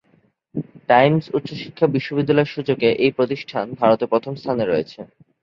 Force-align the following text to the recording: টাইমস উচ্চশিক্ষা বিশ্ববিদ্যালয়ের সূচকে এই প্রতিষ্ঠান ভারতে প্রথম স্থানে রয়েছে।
টাইমস 0.89 1.25
উচ্চশিক্ষা 1.37 1.85
বিশ্ববিদ্যালয়ের 1.95 2.51
সূচকে 2.53 2.89
এই 3.03 3.11
প্রতিষ্ঠান 3.17 3.65
ভারতে 3.79 4.05
প্রথম 4.11 4.33
স্থানে 4.35 4.63
রয়েছে। 4.65 4.99